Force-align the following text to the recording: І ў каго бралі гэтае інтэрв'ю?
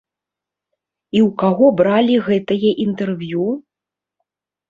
І 1.17 1.21
ў 1.23 1.27
каго 1.41 1.65
бралі 1.81 2.15
гэтае 2.29 2.71
інтэрв'ю? 2.87 3.45